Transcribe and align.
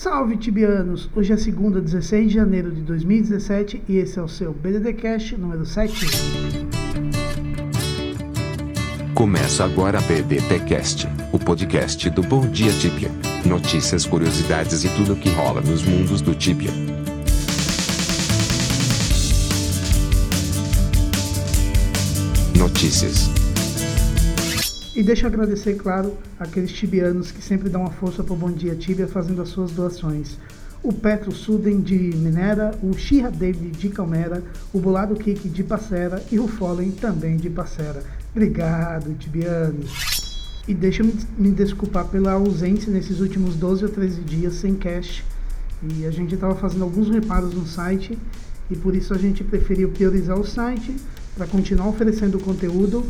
Salve 0.00 0.38
tibianos! 0.38 1.10
Hoje 1.14 1.34
é 1.34 1.36
segunda, 1.36 1.78
16 1.78 2.28
de 2.28 2.34
janeiro 2.34 2.72
de 2.72 2.80
2017 2.80 3.82
e 3.86 3.98
esse 3.98 4.18
é 4.18 4.22
o 4.22 4.28
seu 4.28 4.50
BDD 4.50 4.94
Cast 4.94 5.36
número 5.36 5.66
7. 5.66 6.06
Começa 9.12 9.62
agora 9.62 9.98
a 9.98 10.00
BDT 10.00 10.60
Cast, 10.60 11.06
o 11.34 11.38
podcast 11.38 12.08
do 12.08 12.22
Bom 12.22 12.46
Dia 12.46 12.72
Tibia. 12.72 13.10
Notícias, 13.44 14.06
curiosidades 14.06 14.84
e 14.84 14.88
tudo 14.88 15.12
o 15.12 15.16
que 15.16 15.28
rola 15.28 15.60
nos 15.60 15.82
mundos 15.82 16.22
do 16.22 16.34
Tibia. 16.34 16.70
Notícias. 22.56 23.39
E 24.94 25.04
deixa 25.04 25.26
eu 25.26 25.28
agradecer, 25.28 25.74
claro, 25.76 26.18
aqueles 26.38 26.72
tibianos 26.72 27.30
que 27.30 27.40
sempre 27.40 27.68
dão 27.68 27.82
uma 27.82 27.92
força 27.92 28.24
para 28.24 28.34
o 28.34 28.36
Bom 28.36 28.50
Dia 28.50 28.74
Tibia 28.74 29.06
fazendo 29.06 29.40
as 29.40 29.48
suas 29.48 29.70
doações. 29.70 30.36
O 30.82 30.92
Petro 30.92 31.30
Suden 31.30 31.80
de 31.80 31.94
Minera, 31.94 32.72
o 32.82 32.92
Shira 32.98 33.30
David 33.30 33.78
de 33.78 33.88
Calmera, 33.88 34.42
o 34.72 34.80
Bolado 34.80 35.14
Kik 35.14 35.48
de 35.48 35.62
Passera 35.62 36.20
e 36.32 36.40
o 36.40 36.48
Fallen 36.48 36.90
também 36.90 37.36
de 37.36 37.48
Passera. 37.48 38.02
Obrigado, 38.32 39.14
tibianos. 39.14 40.64
E 40.66 40.74
deixa 40.74 41.04
eu 41.04 41.12
me 41.38 41.50
desculpar 41.52 42.06
pela 42.06 42.32
ausência 42.32 42.92
nesses 42.92 43.20
últimos 43.20 43.54
12 43.54 43.84
ou 43.84 43.90
13 43.90 44.22
dias 44.22 44.54
sem 44.54 44.74
cash. 44.74 45.22
E 45.82 46.04
a 46.04 46.10
gente 46.10 46.34
estava 46.34 46.56
fazendo 46.56 46.82
alguns 46.82 47.08
reparos 47.08 47.54
no 47.54 47.64
site 47.64 48.18
e 48.68 48.74
por 48.74 48.96
isso 48.96 49.14
a 49.14 49.18
gente 49.18 49.44
preferiu 49.44 49.90
priorizar 49.90 50.38
o 50.38 50.44
site 50.44 50.96
para 51.36 51.46
continuar 51.46 51.88
oferecendo 51.88 52.40
conteúdo 52.40 53.04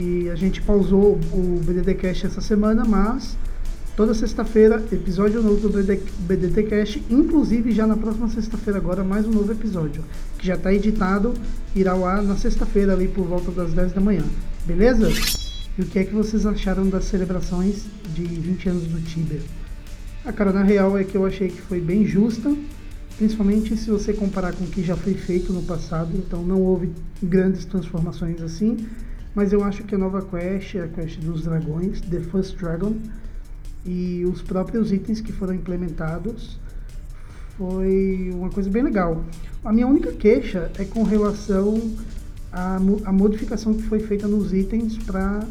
e 0.00 0.30
a 0.30 0.34
gente 0.34 0.62
pausou 0.62 1.20
o 1.30 1.60
BDDcast 1.62 2.26
essa 2.26 2.40
semana, 2.40 2.84
mas 2.86 3.36
toda 3.94 4.14
sexta-feira, 4.14 4.82
episódio 4.90 5.42
novo 5.42 5.68
do 5.68 5.68
BD, 5.68 6.00
BDTcast, 6.20 7.04
inclusive 7.10 7.70
já 7.72 7.86
na 7.86 7.96
próxima 7.96 8.26
sexta-feira 8.28 8.78
agora, 8.78 9.04
mais 9.04 9.26
um 9.26 9.30
novo 9.30 9.52
episódio, 9.52 10.02
que 10.38 10.46
já 10.46 10.54
está 10.54 10.72
editado, 10.72 11.34
irá 11.76 11.92
ar 11.92 12.22
na 12.22 12.34
sexta-feira 12.34 12.94
ali 12.94 13.08
por 13.08 13.26
volta 13.26 13.50
das 13.50 13.74
10 13.74 13.92
da 13.92 14.00
manhã, 14.00 14.24
beleza? 14.64 15.10
E 15.76 15.82
o 15.82 15.84
que 15.84 15.98
é 15.98 16.04
que 16.04 16.14
vocês 16.14 16.46
acharam 16.46 16.88
das 16.88 17.04
celebrações 17.04 17.84
de 18.14 18.24
20 18.24 18.68
anos 18.70 18.84
do 18.84 19.00
Tibia? 19.02 19.40
A 20.24 20.32
cara, 20.32 20.50
na 20.50 20.62
real, 20.62 20.96
é 20.96 21.04
que 21.04 21.14
eu 21.14 21.26
achei 21.26 21.48
que 21.48 21.60
foi 21.60 21.80
bem 21.80 22.06
justa, 22.06 22.54
principalmente 23.18 23.76
se 23.76 23.90
você 23.90 24.14
comparar 24.14 24.54
com 24.54 24.64
o 24.64 24.68
que 24.68 24.82
já 24.82 24.96
foi 24.96 25.12
feito 25.12 25.52
no 25.52 25.62
passado, 25.62 26.10
então 26.14 26.42
não 26.42 26.62
houve 26.62 26.90
grandes 27.22 27.66
transformações 27.66 28.40
assim, 28.40 28.78
mas 29.34 29.52
eu 29.52 29.62
acho 29.62 29.84
que 29.84 29.94
a 29.94 29.98
nova 29.98 30.22
quest 30.22 30.74
é 30.74 30.82
a 30.82 30.88
quest 30.88 31.18
dos 31.20 31.44
dragões, 31.44 32.00
The 32.00 32.20
First 32.20 32.56
Dragon, 32.58 32.94
e 33.84 34.24
os 34.26 34.42
próprios 34.42 34.92
itens 34.92 35.20
que 35.20 35.32
foram 35.32 35.54
implementados 35.54 36.58
foi 37.56 38.30
uma 38.34 38.50
coisa 38.50 38.70
bem 38.70 38.82
legal. 38.82 39.24
A 39.64 39.72
minha 39.72 39.86
única 39.86 40.12
queixa 40.12 40.70
é 40.78 40.84
com 40.84 41.02
relação 41.02 41.78
à, 42.52 42.76
à 42.76 43.12
modificação 43.12 43.74
que 43.74 43.82
foi 43.82 44.00
feita 44.00 44.26
nos 44.26 44.52
itens 44.52 44.98
para 44.98 45.46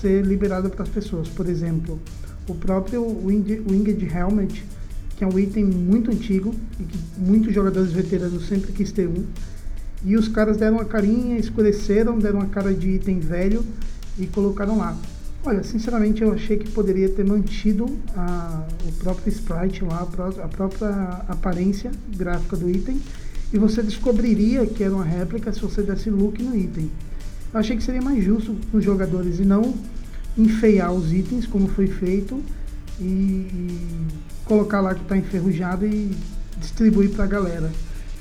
ser 0.00 0.24
liberada 0.24 0.68
para 0.68 0.82
as 0.82 0.88
pessoas. 0.88 1.28
Por 1.28 1.48
exemplo, 1.48 2.00
o 2.48 2.54
próprio 2.54 3.04
Winged, 3.24 3.62
Winged 3.68 4.04
Helmet, 4.04 4.64
que 5.16 5.24
é 5.24 5.26
um 5.26 5.38
item 5.38 5.64
muito 5.64 6.10
antigo 6.10 6.54
e 6.80 6.84
que 6.84 6.98
muitos 7.18 7.54
jogadores 7.54 7.92
veteranos 7.92 8.48
sempre 8.48 8.72
quis 8.72 8.90
ter 8.90 9.06
um 9.06 9.24
e 10.04 10.16
os 10.16 10.28
caras 10.28 10.56
deram 10.56 10.76
uma 10.76 10.84
carinha, 10.84 11.38
escureceram, 11.38 12.18
deram 12.18 12.40
uma 12.40 12.48
cara 12.48 12.72
de 12.74 12.88
item 12.88 13.20
velho 13.20 13.64
e 14.18 14.26
colocaram 14.26 14.78
lá. 14.78 14.96
Olha, 15.44 15.62
sinceramente 15.64 16.22
eu 16.22 16.32
achei 16.32 16.56
que 16.56 16.70
poderia 16.70 17.08
ter 17.08 17.24
mantido 17.24 17.86
a, 18.16 18.64
o 18.86 18.92
próprio 18.92 19.28
sprite 19.32 19.84
lá, 19.84 20.06
a 20.42 20.48
própria 20.48 20.90
aparência 21.28 21.90
gráfica 22.16 22.56
do 22.56 22.70
item 22.70 23.00
e 23.52 23.58
você 23.58 23.82
descobriria 23.82 24.64
que 24.66 24.82
era 24.82 24.94
uma 24.94 25.04
réplica 25.04 25.52
se 25.52 25.60
você 25.60 25.82
desse 25.82 26.08
look 26.10 26.40
no 26.42 26.56
item. 26.56 26.90
Eu 27.52 27.60
achei 27.60 27.76
que 27.76 27.82
seria 27.82 28.00
mais 28.00 28.24
justo 28.24 28.56
com 28.70 28.78
os 28.78 28.84
jogadores 28.84 29.38
e 29.38 29.44
não 29.44 29.74
enfeiar 30.38 30.92
os 30.92 31.12
itens 31.12 31.46
como 31.46 31.68
foi 31.68 31.86
feito 31.86 32.42
e, 33.00 33.04
e 33.04 34.06
colocar 34.44 34.80
lá 34.80 34.94
que 34.94 35.02
está 35.02 35.16
enferrujado 35.16 35.84
e 35.84 36.16
distribuir 36.58 37.10
para 37.10 37.24
a 37.24 37.26
galera. 37.26 37.70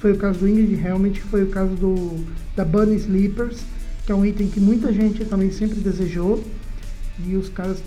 Foi 0.01 0.13
o 0.13 0.17
caso 0.17 0.39
do 0.39 0.49
Ingrid 0.49 0.83
Helmet, 0.83 1.21
foi 1.21 1.43
o 1.43 1.49
caso 1.49 1.75
do, 1.75 2.25
da 2.55 2.65
Bunny 2.65 2.95
Sleepers, 2.95 3.61
que 4.03 4.11
é 4.11 4.15
um 4.15 4.25
item 4.25 4.49
que 4.49 4.59
muita 4.59 4.91
gente 4.91 5.23
também 5.25 5.51
sempre 5.51 5.79
desejou. 5.79 6.43
E 7.23 7.35
os 7.35 7.49
caras 7.49 7.77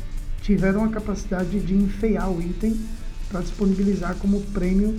tiveram 0.41 0.85
a 0.85 0.89
capacidade 0.91 1.59
de 1.59 1.75
enfeiar 1.75 2.31
o 2.31 2.41
item 2.41 2.79
para 3.29 3.41
disponibilizar 3.41 4.15
como 4.15 4.41
prêmio 4.53 4.97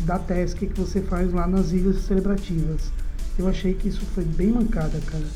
da 0.00 0.18
task 0.18 0.56
que 0.56 0.72
você 0.74 1.02
faz 1.02 1.30
lá 1.34 1.46
nas 1.46 1.70
ilhas 1.72 1.98
celebrativas. 2.06 2.90
Eu 3.38 3.46
achei 3.46 3.74
que 3.74 3.88
isso 3.88 4.00
foi 4.14 4.24
bem 4.24 4.48
mancada, 4.48 4.98
cara. 5.04 5.26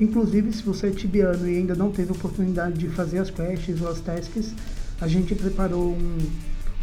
Inclusive, 0.00 0.54
se 0.54 0.62
você 0.62 0.86
é 0.86 0.90
tibiano 0.90 1.46
e 1.46 1.58
ainda 1.58 1.74
não 1.74 1.92
teve 1.92 2.12
oportunidade 2.12 2.78
de 2.78 2.88
fazer 2.88 3.18
as 3.18 3.28
quests 3.28 3.82
ou 3.82 3.88
as 3.88 4.00
tasks, 4.00 4.54
a 4.98 5.06
gente 5.06 5.34
preparou 5.34 5.92
um, 5.92 6.18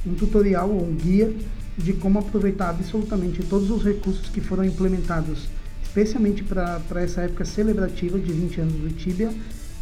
um 0.06 0.14
tutorial 0.14 0.70
ou 0.70 0.88
um 0.88 0.94
guia 0.94 1.34
de 1.80 1.94
como 1.94 2.20
aproveitar 2.20 2.70
absolutamente 2.70 3.42
todos 3.44 3.72
os 3.72 3.84
recursos 3.84 4.30
que 4.30 4.42
foram 4.42 4.66
implementados, 4.66 5.48
especialmente 5.82 6.44
para 6.44 6.82
essa 6.96 7.22
época 7.22 7.46
celebrativa 7.46 8.20
de 8.20 8.32
20 8.32 8.62
anos 8.62 8.74
do 8.74 8.90
Tibia. 8.90 9.32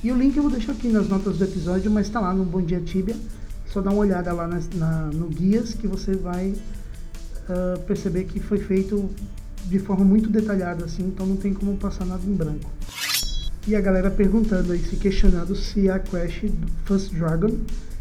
E 0.04 0.12
o 0.12 0.18
link 0.18 0.38
eu 0.38 0.44
vou 0.44 0.52
deixar 0.52 0.74
aqui 0.74 0.88
nas 0.90 1.10
notas 1.10 1.38
do 1.38 1.44
episódio, 1.44 1.90
mas 1.90 2.06
está 2.08 2.20
lá 2.20 2.34
no 2.34 2.46
Bom 2.46 2.62
Dia 2.62 2.80
Tibia. 2.80 3.16
Só 3.66 3.82
dá 3.82 3.90
uma 3.90 4.00
olhada 4.00 4.32
lá 4.32 4.48
na, 4.48 4.62
na, 4.76 5.06
no 5.08 5.28
guias 5.28 5.74
que 5.74 5.88
você 5.88 6.16
vai 6.16 6.50
uh, 7.50 7.80
perceber 7.82 8.26
que 8.26 8.40
foi 8.40 8.60
feito 8.60 9.10
de 9.66 9.80
forma 9.80 10.06
muito 10.06 10.30
detalhada, 10.30 10.86
assim, 10.86 11.04
então 11.04 11.26
não 11.26 11.36
tem 11.36 11.54
como 11.54 11.76
passar 11.78 12.06
nada 12.06 12.22
em 12.26 12.34
branco. 12.34 12.70
E 13.68 13.76
a 13.76 13.82
galera 13.82 14.10
perguntando 14.10 14.72
aí, 14.72 14.80
se 14.80 14.96
questionando 14.96 15.56
se 15.56 15.90
a 15.90 16.00
Crash 16.00 16.46
First 16.86 17.14
Dragon 17.14 17.52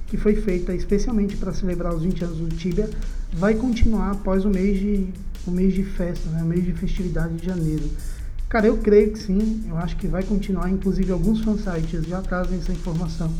que 0.06 0.16
foi 0.16 0.36
feita 0.36 0.74
especialmente 0.74 1.36
para 1.36 1.52
celebrar 1.52 1.94
os 1.94 2.02
20 2.02 2.24
anos 2.24 2.38
do 2.38 2.48
Tibia, 2.48 2.88
vai 3.32 3.54
continuar 3.54 4.12
após 4.12 4.44
o 4.44 4.50
mês 4.50 4.78
de, 4.78 5.08
o 5.46 5.50
mês 5.50 5.74
de 5.74 5.82
festa, 5.82 6.28
né? 6.30 6.42
o 6.42 6.46
mês 6.46 6.64
de 6.64 6.72
festividade 6.72 7.34
de 7.34 7.46
janeiro. 7.46 7.84
Cara, 8.48 8.68
eu 8.68 8.76
creio 8.78 9.12
que 9.12 9.18
sim, 9.18 9.64
eu 9.68 9.76
acho 9.76 9.96
que 9.96 10.06
vai 10.06 10.22
continuar, 10.22 10.70
inclusive 10.70 11.10
alguns 11.10 11.42
fansites 11.42 12.06
já 12.06 12.22
trazem 12.22 12.58
essa 12.58 12.72
informação 12.72 13.32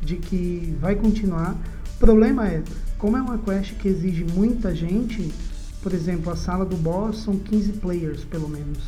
de 0.00 0.16
que 0.16 0.76
vai 0.80 0.96
continuar. 0.96 1.56
O 1.94 1.98
problema 2.00 2.48
é, 2.48 2.62
como 2.98 3.16
é 3.16 3.22
uma 3.22 3.38
quest 3.38 3.74
que 3.74 3.86
exige 3.86 4.24
muita 4.24 4.74
gente, 4.74 5.32
por 5.80 5.92
exemplo, 5.92 6.32
a 6.32 6.36
sala 6.36 6.64
do 6.64 6.76
boss 6.76 7.22
são 7.22 7.36
15 7.36 7.74
players, 7.74 8.24
pelo 8.24 8.48
menos. 8.48 8.78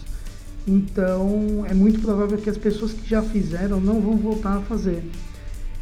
Então, 0.66 1.64
é 1.68 1.74
muito 1.74 2.00
provável 2.00 2.38
que 2.38 2.48
as 2.48 2.56
pessoas 2.56 2.92
que 2.92 3.08
já 3.08 3.22
fizeram 3.22 3.80
não 3.80 4.00
vão 4.00 4.16
voltar 4.16 4.56
a 4.56 4.60
fazer. 4.62 5.04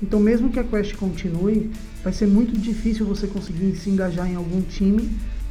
Então, 0.03 0.19
mesmo 0.19 0.51
que 0.51 0.59
a 0.59 0.65
quest 0.65 0.97
continue, 0.97 1.71
vai 2.03 2.13
ser 2.13 2.27
muito 2.27 2.59
difícil 2.59 3.07
você 3.07 3.29
conseguir 3.29 3.77
se 3.77 3.89
engajar 3.89 4.29
em 4.29 4.35
algum 4.35 4.61
time 4.61 5.09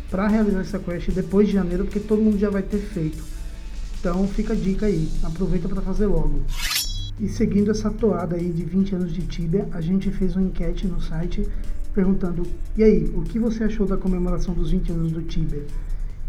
para 0.09 0.27
realizar 0.27 0.59
essa 0.59 0.77
quest 0.77 1.09
depois 1.11 1.47
de 1.47 1.53
janeiro, 1.53 1.85
porque 1.85 2.01
todo 2.01 2.21
mundo 2.21 2.37
já 2.37 2.49
vai 2.49 2.61
ter 2.61 2.79
feito. 2.79 3.23
Então, 3.99 4.27
fica 4.27 4.51
a 4.51 4.55
dica 4.55 4.87
aí, 4.87 5.07
aproveita 5.23 5.69
para 5.69 5.81
fazer 5.81 6.07
logo. 6.07 6.41
E 7.19 7.29
seguindo 7.29 7.71
essa 7.71 7.89
toada 7.89 8.35
aí 8.35 8.51
de 8.51 8.65
20 8.65 8.95
anos 8.95 9.13
de 9.13 9.21
Tibia, 9.21 9.69
a 9.71 9.79
gente 9.79 10.11
fez 10.11 10.35
uma 10.35 10.43
enquete 10.43 10.85
no 10.85 10.99
site 10.99 11.47
perguntando: 11.93 12.43
"E 12.75 12.83
aí, 12.83 13.11
o 13.15 13.21
que 13.21 13.37
você 13.37 13.63
achou 13.63 13.85
da 13.85 13.95
comemoração 13.95 14.53
dos 14.53 14.71
20 14.71 14.91
anos 14.91 15.11
do 15.11 15.21
Tibia?" 15.21 15.63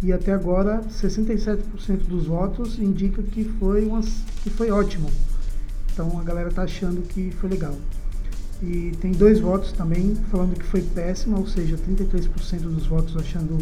E 0.02 0.12
até 0.12 0.32
agora, 0.32 0.82
67% 0.90 2.06
dos 2.06 2.26
votos 2.26 2.78
indica 2.78 3.22
que 3.22 3.44
foi 3.44 3.84
umas, 3.84 4.22
que 4.42 4.50
foi 4.50 4.70
ótimo. 4.70 5.08
Então 5.92 6.18
a 6.18 6.22
galera 6.22 6.50
tá 6.50 6.62
achando 6.62 7.02
que 7.02 7.30
foi 7.30 7.48
legal. 7.48 7.76
E 8.62 8.96
tem 9.00 9.10
dois 9.10 9.40
votos 9.40 9.72
também 9.72 10.14
falando 10.30 10.56
que 10.56 10.64
foi 10.64 10.82
péssima, 10.82 11.36
ou 11.36 11.46
seja, 11.48 11.76
33% 11.76 12.60
dos 12.60 12.86
votos 12.86 13.16
achando 13.16 13.58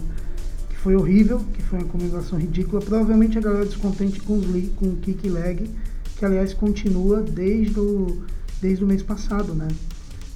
que 0.69 0.77
foi 0.77 0.95
horrível, 0.95 1.41
que 1.55 1.63
foi 1.63 1.79
uma 1.79 1.89
comemoração 1.89 2.39
ridícula. 2.39 2.83
Provavelmente 2.83 3.39
a 3.39 3.41
galera 3.41 3.65
descontente 3.65 4.21
com, 4.21 4.37
os, 4.37 4.47
com 4.77 4.89
o 4.89 4.97
kick 4.97 5.27
lag, 5.31 5.71
que 6.17 6.25
aliás 6.25 6.53
continua 6.53 7.23
desde 7.23 7.81
o, 7.81 8.23
desde 8.61 8.85
o 8.85 8.87
mês 8.87 9.03
passado, 9.03 9.55
né? 9.55 9.69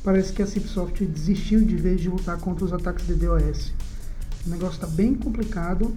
Parece 0.02 0.32
que 0.32 0.42
a 0.42 0.46
Cipsoft 0.46 1.04
desistiu 1.04 1.60
de 1.62 1.76
vez 1.76 2.00
de 2.00 2.08
lutar 2.08 2.38
contra 2.38 2.64
os 2.64 2.72
ataques 2.72 3.06
de 3.06 3.14
DOS. 3.14 3.72
O 4.46 4.50
negócio 4.50 4.76
está 4.76 4.86
bem 4.86 5.14
complicado 5.14 5.94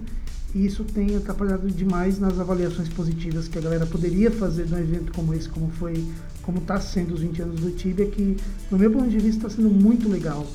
e 0.54 0.64
isso 0.64 0.82
tem 0.84 1.14
atrapalhado 1.16 1.68
demais 1.70 2.18
nas 2.18 2.38
avaliações 2.38 2.88
positivas 2.88 3.48
que 3.48 3.58
a 3.58 3.60
galera 3.60 3.84
poderia 3.84 4.30
fazer 4.30 4.66
num 4.66 4.78
evento 4.78 5.12
como 5.12 5.34
esse, 5.34 5.48
como 5.48 5.70
foi, 5.72 6.04
como 6.42 6.58
está 6.58 6.80
sendo 6.80 7.14
os 7.14 7.20
20 7.20 7.42
anos 7.42 7.60
do 7.60 7.70
Tibia, 7.72 8.06
que 8.06 8.36
no 8.70 8.78
meu 8.78 8.90
ponto 8.90 9.08
de 9.08 9.18
vista 9.18 9.46
está 9.46 9.50
sendo 9.50 9.68
muito 9.68 10.08
legal, 10.08 10.46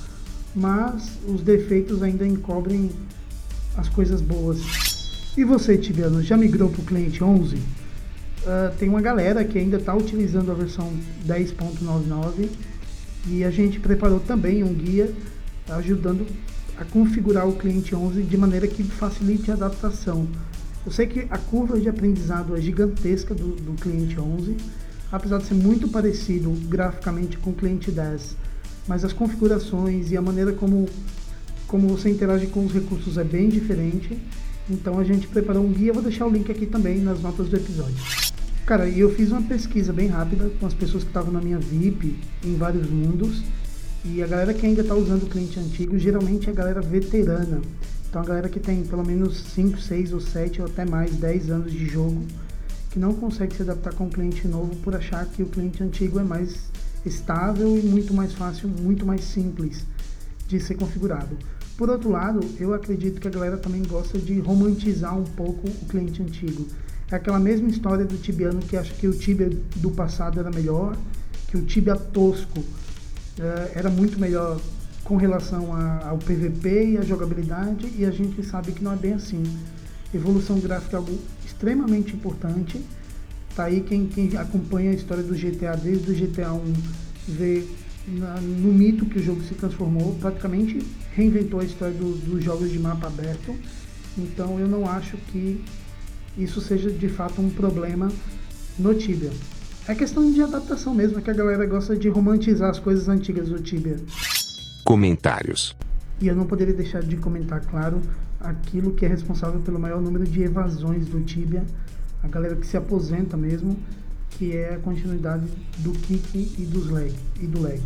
mas 0.56 1.12
os 1.28 1.42
defeitos 1.42 2.02
ainda 2.02 2.26
encobrem 2.26 2.90
as 3.78 3.88
coisas 3.90 4.20
boas. 4.20 4.60
E 5.38 5.44
você, 5.44 5.78
Tibiano, 5.78 6.22
já 6.22 6.38
migrou 6.38 6.70
para 6.70 6.82
o 6.82 6.86
cliente 6.86 7.24
11? 7.24 7.56
Uh, 7.56 7.62
ah, 8.46 8.74
tem 8.78 8.90
uma 8.90 9.02
galera 9.02 9.44
que 9.44 9.58
ainda 9.58 9.78
está 9.78 9.96
utilizando 9.96 10.52
a 10.52 10.54
versão 10.56 10.92
10.99 11.28 12.50
e 13.28 13.44
a 13.44 13.50
gente 13.50 13.80
preparou 13.80 14.20
também 14.20 14.64
um 14.64 14.74
guia 14.74 15.14
ajudando 15.70 16.28
a 16.78 16.86
configurar 16.86 17.48
o 17.48 17.56
cliente 17.56 17.96
11 17.96 18.24
de 18.24 18.38
maneira 18.38 18.68
que 18.68 18.84
facilite 18.84 19.52
a 19.52 19.54
adaptação. 19.54 20.28
Eu 20.86 20.92
sei 20.92 21.08
que 21.08 21.28
a 21.30 21.38
curva 21.38 21.80
de 21.80 21.88
aprendizado 21.88 22.56
é 22.56 22.62
gigantesca 22.62 23.34
do, 23.34 23.56
do 23.56 23.74
cliente 23.74 24.20
11, 24.20 24.58
apesar 25.12 25.38
de 25.38 25.46
ser 25.46 25.54
muito 25.54 25.88
parecido 25.88 26.52
graficamente 26.68 27.38
com 27.38 27.52
o 27.52 27.54
cliente 27.54 27.92
10, 27.92 28.36
mas 28.88 29.06
as 29.06 29.14
configurações 29.14 30.12
e 30.12 30.18
a 30.18 30.22
maneira 30.22 30.52
como, 30.52 30.90
como 31.68 31.88
você 31.88 32.10
interage 32.10 32.48
com 32.48 32.66
os 32.66 32.74
recursos 32.74 33.18
é 33.18 33.24
bem 33.24 33.48
diferente. 33.48 34.18
Então 34.70 35.00
a 35.00 35.04
gente 35.04 35.28
preparou 35.28 35.64
um 35.64 35.72
guia, 35.72 35.94
vou 35.94 36.02
deixar 36.02 36.26
o 36.26 36.30
link 36.30 36.52
aqui 36.52 36.66
também 36.66 37.00
nas 37.00 37.22
notas 37.22 37.48
do 37.48 37.56
episódio. 37.56 37.96
Cara, 38.66 38.88
e 38.88 39.00
eu 39.00 39.14
fiz 39.14 39.30
uma 39.30 39.42
pesquisa 39.42 39.92
bem 39.92 40.08
rápida 40.08 40.50
com 40.60 40.66
as 40.66 40.74
pessoas 40.74 41.04
que 41.04 41.10
estavam 41.10 41.34
na 41.34 41.42
minha 41.42 41.60
VIP 41.60 42.16
em 42.46 42.56
vários 42.56 42.90
mundos. 42.90 43.44
E 44.06 44.22
a 44.22 44.28
galera 44.28 44.54
que 44.54 44.66
ainda 44.66 44.82
está 44.82 44.94
usando 44.94 45.24
o 45.24 45.30
cliente 45.30 45.58
antigo 45.58 45.98
geralmente 45.98 46.50
é 46.50 46.52
a 46.52 46.56
galera 46.56 46.82
veterana. 46.82 47.62
Então 48.10 48.22
a 48.22 48.26
galera 48.26 48.50
que 48.50 48.60
tem 48.60 48.84
pelo 48.84 49.06
menos 49.06 49.38
5, 49.56 49.80
6 49.80 50.12
ou 50.12 50.20
7 50.20 50.62
ou 50.62 50.68
até 50.68 50.84
mais 50.84 51.16
10 51.16 51.50
anos 51.50 51.72
de 51.72 51.86
jogo, 51.86 52.22
que 52.92 53.00
não 53.00 53.14
consegue 53.14 53.56
se 53.56 53.62
adaptar 53.62 53.94
com 53.94 54.08
o 54.08 54.10
cliente 54.10 54.46
novo 54.46 54.76
por 54.78 54.94
achar 54.94 55.26
que 55.26 55.42
o 55.42 55.46
cliente 55.46 55.82
antigo 55.82 56.20
é 56.20 56.24
mais 56.24 56.70
estável 57.06 57.78
e 57.78 57.82
muito 57.82 58.14
mais 58.14 58.34
fácil, 58.34 58.68
muito 58.68 59.06
mais 59.06 59.24
simples 59.24 59.86
de 60.50 60.60
ser 60.60 60.76
configurado. 60.76 61.38
Por 61.78 61.90
outro 61.90 62.10
lado, 62.10 62.42
eu 62.60 62.74
acredito 62.74 63.22
que 63.22 63.28
a 63.28 63.32
galera 63.32 63.58
também 63.58 63.84
gosta 63.84 64.20
de 64.20 64.38
romantizar 64.40 65.18
um 65.18 65.24
pouco 65.24 65.68
o 65.68 65.86
cliente 65.86 66.22
antigo. 66.22 66.68
É 67.10 67.16
aquela 67.16 67.40
mesma 67.40 67.70
história 67.70 68.04
do 68.04 68.18
tibiano 68.18 68.60
que 68.60 68.76
acha 68.76 68.94
que 68.94 69.08
o 69.08 69.14
Tibia 69.14 69.50
do 69.78 69.92
passado 69.92 70.40
era 70.40 70.52
melhor, 70.52 70.96
que 71.48 71.58
o 71.58 71.62
Tibia 71.62 71.96
tosco 71.96 72.64
era 73.74 73.90
muito 73.90 74.20
melhor 74.20 74.60
com 75.04 75.18
relação 75.18 75.76
a, 75.76 76.10
ao 76.10 76.18
PVP 76.18 76.92
e 76.92 76.98
à 76.98 77.02
jogabilidade, 77.02 77.92
e 77.98 78.06
a 78.06 78.12
gente 78.12 78.44
sabe 78.44 78.72
que 78.72 78.84
não 78.84 78.94
é 78.94 78.96
bem 78.96 79.14
assim. 79.14 79.44
Evolução 80.14 80.60
gráfica 80.60 80.96
é 80.96 81.00
algo 81.00 81.18
extremamente 81.46 82.14
importante. 82.14 82.82
Tá 83.56 83.66
aí 83.66 83.82
quem, 83.82 84.08
quem 84.08 84.36
acompanha 84.38 84.92
a 84.92 84.94
história 84.94 85.24
do 85.24 85.34
GTA 85.34 85.76
desde 85.76 86.12
o 86.12 86.16
GTA 86.16 86.54
1 86.54 86.74
vê 87.28 87.64
na, 88.08 88.40
no 88.42 88.72
mito 88.74 89.06
que 89.06 89.20
o 89.20 89.24
jogo 89.24 89.42
se 89.44 89.54
transformou, 89.56 90.16
praticamente 90.16 90.82
reinventou 91.14 91.60
a 91.60 91.64
história 91.64 91.94
do, 91.94 92.16
dos 92.18 92.44
jogos 92.44 92.72
de 92.72 92.80
mapa 92.80 93.08
aberto. 93.08 93.56
Então 94.18 94.60
eu 94.60 94.68
não 94.68 94.90
acho 94.90 95.18
que 95.32 95.64
isso 96.38 96.62
seja 96.62 96.90
de 96.90 97.10
fato 97.10 97.42
um 97.42 97.50
problema 97.50 98.12
no 98.78 98.94
Tibia. 98.94 99.32
É 99.86 99.94
questão 99.94 100.32
de 100.32 100.42
adaptação 100.42 100.94
mesmo, 100.94 101.20
é 101.20 101.22
que 101.22 101.30
a 101.30 101.34
galera 101.34 101.66
gosta 101.66 101.94
de 101.94 102.08
romantizar 102.08 102.70
as 102.70 102.80
coisas 102.80 103.10
antigas 103.10 103.50
do 103.50 103.60
Tibia. 103.62 103.98
Comentários. 104.86 105.76
E 106.22 106.28
eu 106.30 106.36
não 106.36 106.46
poderia 106.46 106.74
deixar 106.74 107.04
de 107.04 107.18
comentar, 107.18 107.60
claro, 107.60 108.02
aquilo 108.40 108.94
que 108.94 109.06
é 109.06 109.10
responsável 109.10 109.60
pelo 109.60 109.78
maior 109.78 110.02
número 110.02 110.24
de 110.24 110.42
evasões 110.42 111.08
do 111.08 111.20
Tibia, 111.20 111.66
a 112.24 112.28
galera 112.30 112.56
que 112.56 112.66
se 112.66 112.78
aposenta 112.78 113.36
mesmo, 113.36 113.78
que 114.32 114.56
é 114.56 114.76
a 114.76 114.80
continuidade 114.80 115.48
do 115.80 115.92
kick 115.92 116.56
e 116.58 116.66
dos 116.66 116.90
leg 116.90 117.14
e 117.42 117.46
do 117.46 117.62
leg. 117.62 117.82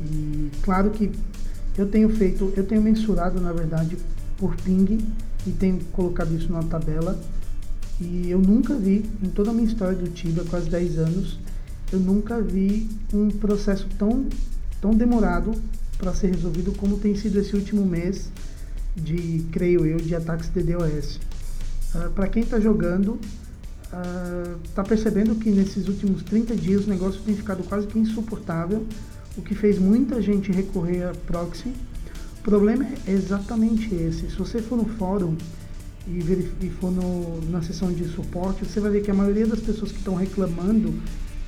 E 0.00 0.50
claro 0.62 0.90
que 0.90 1.10
eu 1.76 1.88
tenho 1.88 2.08
feito, 2.10 2.52
eu 2.56 2.64
tenho 2.64 2.80
mensurado 2.80 3.40
na 3.40 3.52
verdade 3.52 3.98
por 4.36 4.54
ping 4.54 5.04
e 5.44 5.50
tenho 5.50 5.80
colocado 5.92 6.32
isso 6.32 6.52
na 6.52 6.62
tabela 6.62 7.18
e 8.00 8.30
eu 8.30 8.38
nunca 8.38 8.74
vi, 8.74 9.04
em 9.22 9.28
toda 9.28 9.50
a 9.50 9.52
minha 9.52 9.66
história 9.66 9.96
do 9.96 10.08
Tibia, 10.08 10.44
quase 10.44 10.70
10 10.70 10.98
anos, 10.98 11.38
eu 11.92 11.98
nunca 11.98 12.40
vi 12.40 12.88
um 13.12 13.28
processo 13.28 13.88
tão, 13.98 14.26
tão 14.80 14.94
demorado 14.94 15.52
para 15.96 16.14
ser 16.14 16.28
resolvido 16.28 16.72
como 16.72 16.98
tem 16.98 17.16
sido 17.16 17.40
esse 17.40 17.56
último 17.56 17.84
mês 17.84 18.30
de, 18.94 19.44
creio 19.50 19.84
eu, 19.84 19.96
de 19.96 20.14
ataques 20.14 20.48
de 20.48 20.62
DOS. 20.62 21.16
Uh, 21.16 21.20
ah, 21.94 22.10
para 22.14 22.28
quem 22.28 22.42
está 22.42 22.60
jogando, 22.60 23.18
está 23.82 24.82
ah, 24.82 24.84
uh, 24.84 24.88
percebendo 24.88 25.34
que 25.34 25.50
nesses 25.50 25.88
últimos 25.88 26.22
30 26.22 26.54
dias 26.54 26.86
o 26.86 26.90
negócio 26.90 27.20
tem 27.22 27.34
ficado 27.34 27.64
quase 27.64 27.86
que 27.86 27.98
insuportável, 27.98 28.86
o 29.36 29.42
que 29.42 29.54
fez 29.54 29.78
muita 29.78 30.22
gente 30.22 30.52
recorrer 30.52 31.04
a 31.04 31.12
proxy. 31.26 31.72
O 32.38 32.42
problema 32.42 32.86
é 33.06 33.12
exatamente 33.12 33.92
esse. 33.94 34.30
Se 34.30 34.36
você 34.36 34.62
for 34.62 34.76
no 34.76 34.84
fórum 34.84 35.36
e, 36.08 36.66
e 36.66 36.70
for 36.70 36.90
no, 36.90 37.40
na 37.50 37.62
seção 37.62 37.92
de 37.92 38.04
suporte, 38.08 38.64
você 38.64 38.80
vai 38.80 38.90
ver 38.90 39.02
que 39.02 39.10
a 39.10 39.14
maioria 39.14 39.46
das 39.46 39.60
pessoas 39.60 39.92
que 39.92 39.98
estão 39.98 40.14
reclamando 40.14 40.94